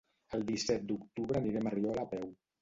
[0.37, 2.27] El disset d'octubre anirem a Riola a peu.